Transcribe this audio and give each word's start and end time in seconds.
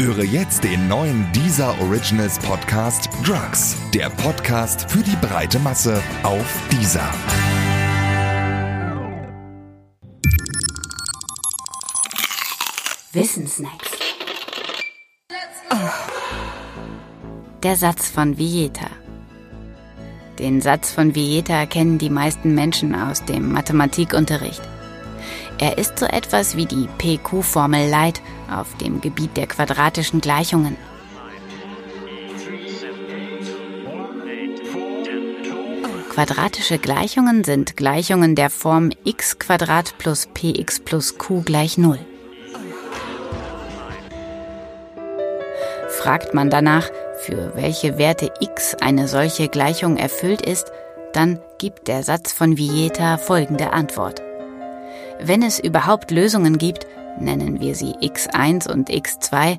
Höre 0.00 0.24
jetzt 0.24 0.64
den 0.64 0.88
neuen 0.88 1.30
Deezer 1.34 1.78
Originals 1.78 2.38
Podcast 2.38 3.10
Drugs. 3.22 3.76
Der 3.92 4.08
Podcast 4.08 4.90
für 4.90 5.02
die 5.02 5.14
breite 5.16 5.58
Masse 5.58 6.02
auf 6.22 6.62
Deezer. 6.72 7.06
Wissensnacks. 13.12 13.90
Der 17.62 17.76
Satz 17.76 18.08
von 18.08 18.38
Vieta. 18.38 18.86
Den 20.38 20.62
Satz 20.62 20.92
von 20.92 21.14
Vieta 21.14 21.66
kennen 21.66 21.98
die 21.98 22.08
meisten 22.08 22.54
Menschen 22.54 22.94
aus 22.94 23.22
dem 23.26 23.52
Mathematikunterricht. 23.52 24.62
Er 25.58 25.76
ist 25.76 25.98
so 25.98 26.06
etwas 26.06 26.56
wie 26.56 26.64
die 26.64 26.88
PQ-Formel 26.96 27.90
Light 27.90 28.22
auf 28.50 28.76
dem 28.76 29.00
Gebiet 29.00 29.36
der 29.36 29.46
quadratischen 29.46 30.20
Gleichungen. 30.20 30.76
Quadratische 36.10 36.78
Gleichungen 36.78 37.44
sind 37.44 37.76
Gleichungen 37.76 38.34
der 38.34 38.50
Form 38.50 38.90
x 39.04 39.36
plus 39.96 40.28
px 40.34 40.80
plus 40.80 41.16
q 41.18 41.42
gleich 41.42 41.78
0. 41.78 41.98
Fragt 45.88 46.34
man 46.34 46.50
danach, 46.50 46.88
für 47.20 47.52
welche 47.54 47.96
Werte 47.98 48.32
x 48.40 48.74
eine 48.74 49.06
solche 49.06 49.48
Gleichung 49.48 49.96
erfüllt 49.96 50.42
ist, 50.42 50.72
dann 51.12 51.38
gibt 51.58 51.88
der 51.88 52.02
Satz 52.02 52.32
von 52.32 52.56
Vieta 52.56 53.18
folgende 53.18 53.72
Antwort. 53.72 54.22
Wenn 55.22 55.42
es 55.42 55.58
überhaupt 55.58 56.10
Lösungen 56.10 56.58
gibt, 56.58 56.86
nennen 57.18 57.60
wir 57.60 57.74
sie 57.74 57.94
x1 57.94 58.70
und 58.70 58.90
x2, 58.90 59.58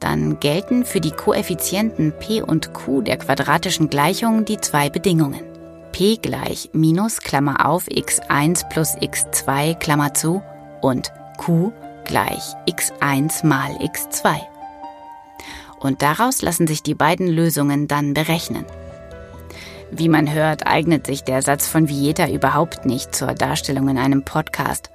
dann 0.00 0.38
gelten 0.40 0.84
für 0.84 1.00
die 1.00 1.10
Koeffizienten 1.10 2.12
p 2.18 2.42
und 2.42 2.74
q 2.74 3.00
der 3.00 3.16
quadratischen 3.16 3.88
Gleichung 3.88 4.44
die 4.44 4.58
zwei 4.58 4.90
Bedingungen. 4.90 5.40
p 5.92 6.16
gleich 6.16 6.70
minus 6.72 7.20
Klammer 7.20 7.66
auf 7.66 7.88
x1 7.88 8.68
plus 8.68 8.94
x2 8.96 9.74
Klammer 9.74 10.14
zu 10.14 10.42
und 10.82 11.12
q 11.38 11.72
gleich 12.04 12.54
x1 12.68 13.46
mal 13.46 13.72
x2. 13.76 14.40
Und 15.80 16.02
daraus 16.02 16.42
lassen 16.42 16.66
sich 16.66 16.82
die 16.82 16.94
beiden 16.94 17.28
Lösungen 17.28 17.88
dann 17.88 18.14
berechnen. 18.14 18.64
Wie 19.90 20.08
man 20.08 20.32
hört, 20.32 20.66
eignet 20.66 21.06
sich 21.06 21.22
der 21.22 21.42
Satz 21.42 21.66
von 21.66 21.88
Vieta 21.88 22.28
überhaupt 22.28 22.86
nicht 22.86 23.14
zur 23.14 23.34
Darstellung 23.34 23.88
in 23.88 23.98
einem 23.98 24.24
Podcast. 24.24 24.90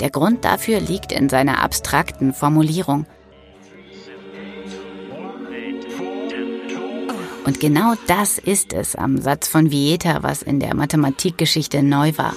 Der 0.00 0.10
Grund 0.10 0.44
dafür 0.44 0.80
liegt 0.80 1.12
in 1.12 1.28
seiner 1.28 1.62
abstrakten 1.62 2.32
Formulierung. 2.32 3.06
Und 7.44 7.58
genau 7.58 7.94
das 8.06 8.38
ist 8.38 8.72
es 8.72 8.94
am 8.94 9.18
Satz 9.18 9.48
von 9.48 9.70
Vieta, 9.70 10.22
was 10.22 10.42
in 10.42 10.60
der 10.60 10.74
Mathematikgeschichte 10.74 11.82
neu 11.82 12.12
war. 12.16 12.34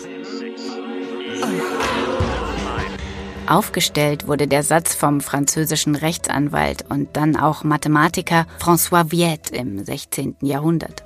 Aufgestellt 3.47 4.27
wurde 4.27 4.47
der 4.47 4.63
Satz 4.63 4.95
vom 4.95 5.19
französischen 5.19 5.95
Rechtsanwalt 5.95 6.85
und 6.89 7.17
dann 7.17 7.35
auch 7.35 7.63
Mathematiker 7.63 8.47
François 8.59 9.11
Viette 9.11 9.53
im 9.53 9.83
16. 9.83 10.37
Jahrhundert. 10.41 11.03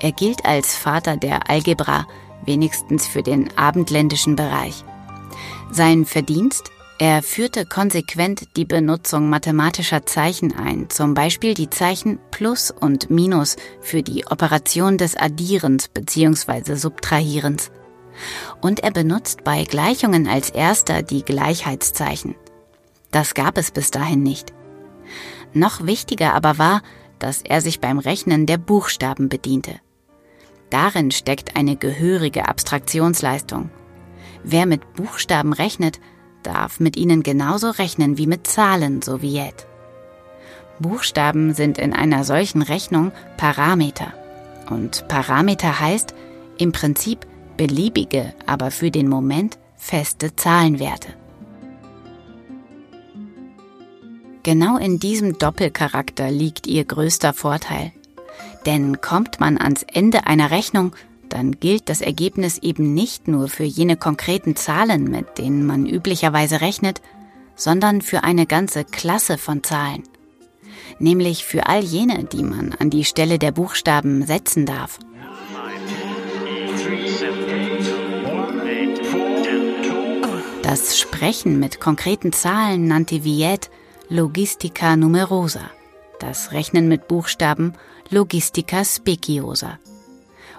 Er 0.00 0.12
gilt 0.12 0.44
als 0.44 0.76
Vater 0.76 1.16
der 1.16 1.50
Algebra, 1.50 2.06
wenigstens 2.44 3.06
für 3.06 3.22
den 3.22 3.50
abendländischen 3.58 4.36
Bereich. 4.36 4.84
Sein 5.70 6.04
Verdienst? 6.04 6.70
Er 7.00 7.22
führte 7.22 7.64
konsequent 7.64 8.56
die 8.56 8.64
Benutzung 8.64 9.30
mathematischer 9.30 10.04
Zeichen 10.04 10.56
ein, 10.56 10.90
zum 10.90 11.14
Beispiel 11.14 11.54
die 11.54 11.70
Zeichen 11.70 12.18
Plus 12.32 12.72
und 12.72 13.08
Minus 13.08 13.56
für 13.80 14.02
die 14.02 14.26
Operation 14.26 14.98
des 14.98 15.16
Addierens 15.16 15.86
bzw. 15.86 16.74
Subtrahierens. 16.74 17.70
Und 18.60 18.80
er 18.80 18.90
benutzt 18.90 19.44
bei 19.44 19.62
Gleichungen 19.62 20.26
als 20.26 20.50
erster 20.50 21.02
die 21.02 21.24
Gleichheitszeichen. 21.24 22.34
Das 23.12 23.34
gab 23.34 23.58
es 23.58 23.70
bis 23.70 23.92
dahin 23.92 24.24
nicht. 24.24 24.52
Noch 25.52 25.86
wichtiger 25.86 26.34
aber 26.34 26.58
war, 26.58 26.82
dass 27.20 27.42
er 27.42 27.60
sich 27.60 27.80
beim 27.80 27.98
Rechnen 27.98 28.46
der 28.46 28.58
Buchstaben 28.58 29.28
bediente. 29.28 29.76
Darin 30.70 31.10
steckt 31.10 31.56
eine 31.56 31.76
gehörige 31.76 32.48
Abstraktionsleistung. 32.48 33.70
Wer 34.50 34.64
mit 34.64 34.94
Buchstaben 34.94 35.52
rechnet, 35.52 36.00
darf 36.42 36.80
mit 36.80 36.96
ihnen 36.96 37.22
genauso 37.22 37.68
rechnen 37.68 38.16
wie 38.16 38.26
mit 38.26 38.46
Zahlen, 38.46 39.02
so 39.02 39.20
wie 39.20 39.34
Jet. 39.34 39.66
Buchstaben 40.78 41.52
sind 41.52 41.76
in 41.76 41.92
einer 41.92 42.24
solchen 42.24 42.62
Rechnung 42.62 43.12
Parameter. 43.36 44.14
Und 44.70 45.06
Parameter 45.06 45.80
heißt 45.80 46.14
im 46.56 46.72
Prinzip 46.72 47.26
beliebige, 47.58 48.32
aber 48.46 48.70
für 48.70 48.90
den 48.90 49.10
Moment 49.10 49.58
feste 49.76 50.34
Zahlenwerte. 50.34 51.12
Genau 54.44 54.78
in 54.78 54.98
diesem 54.98 55.36
Doppelcharakter 55.36 56.30
liegt 56.30 56.66
ihr 56.66 56.86
größter 56.86 57.34
Vorteil. 57.34 57.92
Denn 58.64 59.02
kommt 59.02 59.40
man 59.40 59.58
ans 59.58 59.82
Ende 59.82 60.26
einer 60.26 60.50
Rechnung, 60.50 60.94
dann 61.28 61.60
gilt 61.60 61.88
das 61.88 62.00
Ergebnis 62.00 62.58
eben 62.58 62.94
nicht 62.94 63.28
nur 63.28 63.48
für 63.48 63.64
jene 63.64 63.96
konkreten 63.96 64.56
Zahlen, 64.56 65.04
mit 65.04 65.38
denen 65.38 65.66
man 65.66 65.86
üblicherweise 65.86 66.60
rechnet, 66.60 67.00
sondern 67.56 68.02
für 68.02 68.24
eine 68.24 68.46
ganze 68.46 68.84
Klasse 68.84 69.38
von 69.38 69.62
Zahlen. 69.62 70.04
Nämlich 70.98 71.44
für 71.44 71.66
all 71.66 71.82
jene, 71.82 72.24
die 72.24 72.42
man 72.42 72.74
an 72.78 72.90
die 72.90 73.04
Stelle 73.04 73.38
der 73.38 73.52
Buchstaben 73.52 74.26
setzen 74.26 74.66
darf. 74.66 74.98
Das 80.62 80.98
Sprechen 80.98 81.58
mit 81.58 81.80
konkreten 81.80 82.32
Zahlen 82.32 82.86
nannte 82.86 83.24
Viet 83.24 83.70
Logistica 84.08 84.96
numerosa, 84.96 85.70
das 86.20 86.52
Rechnen 86.52 86.88
mit 86.88 87.08
Buchstaben 87.08 87.74
Logistica 88.10 88.84
speciosa. 88.84 89.78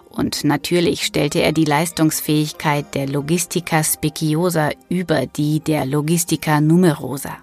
Und 0.09 0.43
natürlich 0.43 1.05
stellte 1.05 1.41
er 1.41 1.51
die 1.51 1.65
Leistungsfähigkeit 1.65 2.95
der 2.95 3.07
Logistica 3.07 3.83
Speciosa 3.83 4.71
über 4.89 5.27
die 5.27 5.59
der 5.59 5.85
Logistica 5.85 6.61
Numerosa. 6.61 7.37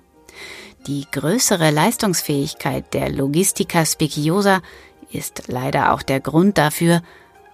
Die 0.86 1.06
größere 1.10 1.70
Leistungsfähigkeit 1.70 2.92
der 2.92 3.10
Logistica 3.10 3.84
Speciosa 3.84 4.60
ist 5.10 5.44
leider 5.46 5.92
auch 5.92 6.02
der 6.02 6.20
Grund 6.20 6.58
dafür, 6.58 7.02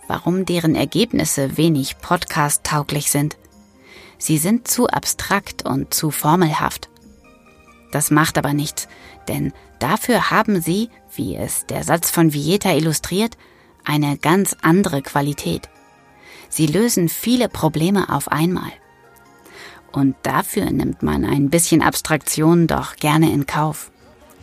warum 0.08 0.44
deren 0.44 0.74
Ergebnisse 0.74 1.56
wenig 1.56 1.98
podcast-tauglich 1.98 3.10
sind. 3.10 3.36
Sie 4.18 4.38
sind 4.38 4.68
zu 4.68 4.86
abstrakt 4.86 5.64
und 5.64 5.94
zu 5.94 6.10
formelhaft. 6.10 6.88
Das 7.90 8.10
macht 8.10 8.38
aber 8.38 8.52
nichts, 8.54 8.88
denn 9.28 9.52
dafür 9.78 10.30
haben 10.30 10.60
sie, 10.60 10.90
wie 11.14 11.36
es 11.36 11.66
der 11.66 11.84
Satz 11.84 12.10
von 12.10 12.32
Vieta 12.32 12.72
illustriert, 12.72 13.36
eine 13.84 14.16
ganz 14.18 14.56
andere 14.62 15.02
Qualität. 15.02 15.68
Sie 16.48 16.66
lösen 16.66 17.08
viele 17.08 17.48
Probleme 17.48 18.08
auf 18.10 18.28
einmal. 18.28 18.72
Und 19.92 20.16
dafür 20.22 20.70
nimmt 20.70 21.02
man 21.02 21.24
ein 21.24 21.50
bisschen 21.50 21.82
Abstraktion 21.82 22.66
doch 22.66 22.96
gerne 22.96 23.30
in 23.32 23.46
Kauf, 23.46 23.90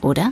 oder? 0.02 0.32